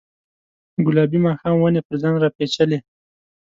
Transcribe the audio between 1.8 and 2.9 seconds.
پر ځان راپیچلې